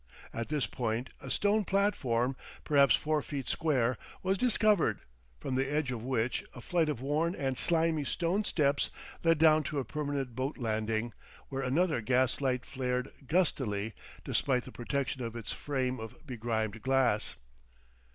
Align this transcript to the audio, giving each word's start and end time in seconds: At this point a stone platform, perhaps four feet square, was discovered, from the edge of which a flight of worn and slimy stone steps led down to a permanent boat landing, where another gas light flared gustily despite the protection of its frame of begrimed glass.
At 0.33 0.49
this 0.49 0.65
point 0.65 1.11
a 1.21 1.29
stone 1.29 1.63
platform, 1.63 2.35
perhaps 2.63 2.95
four 2.95 3.21
feet 3.21 3.47
square, 3.47 3.99
was 4.23 4.35
discovered, 4.35 5.01
from 5.39 5.53
the 5.53 5.71
edge 5.71 5.91
of 5.91 6.01
which 6.03 6.43
a 6.55 6.61
flight 6.61 6.89
of 6.89 7.01
worn 7.01 7.35
and 7.35 7.55
slimy 7.55 8.03
stone 8.05 8.43
steps 8.43 8.89
led 9.23 9.37
down 9.37 9.61
to 9.65 9.77
a 9.77 9.85
permanent 9.85 10.35
boat 10.35 10.57
landing, 10.57 11.13
where 11.49 11.61
another 11.61 12.01
gas 12.01 12.41
light 12.41 12.65
flared 12.65 13.09
gustily 13.27 13.93
despite 14.23 14.63
the 14.63 14.71
protection 14.71 15.23
of 15.23 15.35
its 15.35 15.51
frame 15.51 15.99
of 15.99 16.25
begrimed 16.25 16.81
glass. 16.81 17.35